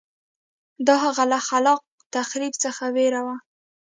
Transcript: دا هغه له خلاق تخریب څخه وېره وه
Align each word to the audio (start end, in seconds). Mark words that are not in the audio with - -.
دا 0.87 0.95
هغه 1.05 1.23
له 1.31 1.39
خلاق 1.47 1.81
تخریب 2.15 2.53
څخه 2.63 2.83
وېره 2.95 3.21
وه 3.25 3.35